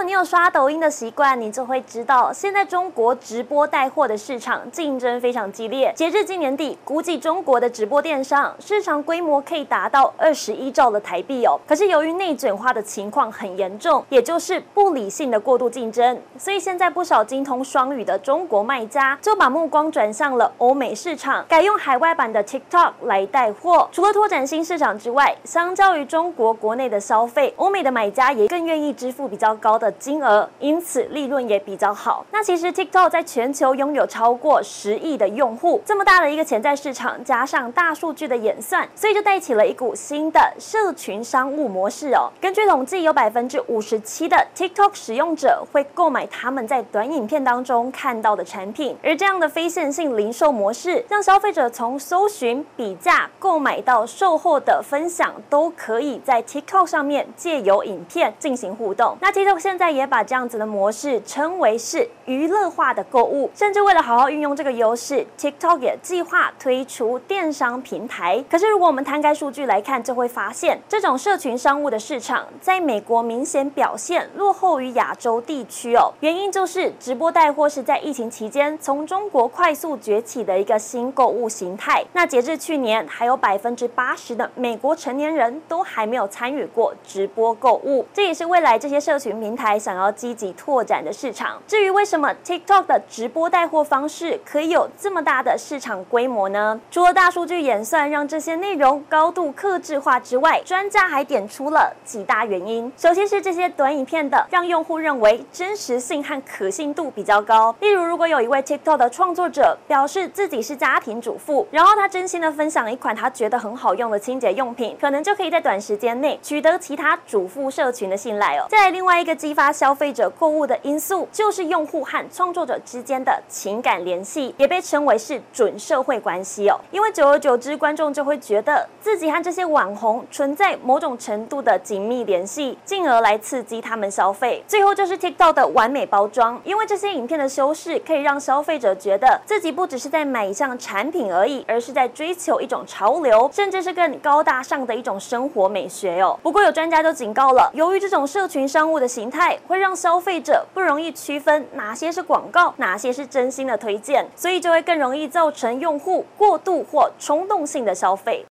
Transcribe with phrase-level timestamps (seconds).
[0.00, 5.92] 果你有刷抖音的习惯，你就会知道，现在中国直播带货的市场竞争非常激烈。
[5.94, 11.60] 截至今年底，估计中国的直播电商市场规模可以达到二十一兆的台币哦。
[11.68, 23.86] 可是由于内卷化的情况很严重，也就是不理性的过度竞争，所以现在不少精通双语的中国卖家就把目光转向了欧美市场，改用海外版的 TikTok 来带货。
[23.92, 29.78] 除了拓展新市场之外，相较于中国国内的消费，欧美的买家也更愿意支付比较高。
[29.80, 32.24] 的金额，因此利润也比较好。
[32.30, 42.30] 那其实 TikTok 在全球拥有超过十亿的用户，这么大的一个潜在市场，加上大数据的演算，所以就带起了一股新的社群商务模式哦。
[42.40, 59.16] 根据统计，有百分之五十七的 TikTok 使用者会购买他们在短影片当中看到的产品，而这样的非线性零售模式，让消费者从搜寻、比价、购买到售后的分享，都可以在 TikTok 上面借由影片进行互动。
[59.20, 68.44] 那 TikTok 现现在也把这样子的模式称为是娱乐化的购物，甚至为了好好运用这个优势，TikTok 也计划推出电商平台。
[68.50, 76.12] 可是如果我们摊开数据来看，就会发现这种社群商务的市场在美国明显表现落后于亚洲地区哦。
[76.18, 82.04] 原因就是直播带货是在疫情期间从中国快速崛起的一个新购物形态。
[82.12, 91.60] 那截至去年，还有百分之八十的美国成年人都还没有参与过直播购物，这也是未来这些社群平台想要积极拓展的市场。
[91.66, 96.80] 至于为什么 TikTok 的直播带货方式可以有这么大的市场规模呢？
[96.90, 102.90] 除了大数据演算让这些内容高度克制化之外，专家还点出了几大原因。
[102.96, 107.74] 首先是这些短影片的让用户认为真实性和可信度比较高。
[107.80, 118.66] 例如，如果有一位 TikTok 的创作者表示自己是家庭主妇，然后他真心的分享一款他觉得很好用的清洁用品，可能就可以在短时间内取得其他主妇社群的信赖哦。
[118.68, 119.72] 再来另外一个机激发。
[119.72, 126.78] 消费者购物的因素就是用户和创作者之间的情感联系，也被称为是准社会关系哦。
[126.92, 134.62] 因为久而久之，观众就会觉得自己和这些网红存在某种程度的紧密联系，进而来刺激他们消费。
[134.68, 146.38] 最后就是 TikTok 的完美包装，因为这些影片的修饰可以让消费者觉得自己不只是在买一项产品而已，而是在追求一种潮流，甚至是更高大上的一种生活美学哦。
[146.42, 158.44] 不过有专家就警告了，由于这种社群商务的形态会让消费者不容易区分哪些是广告，哪些是真心的推荐，所以就会更容易造成用户过度或冲动性的消费。